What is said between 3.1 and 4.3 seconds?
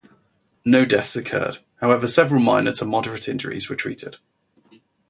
injuries were treated.